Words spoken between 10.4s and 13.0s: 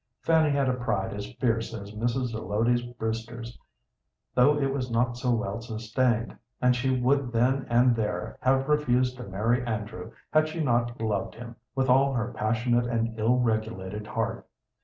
she not loved him with all her passionate